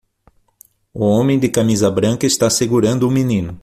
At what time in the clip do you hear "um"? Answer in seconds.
3.07-3.11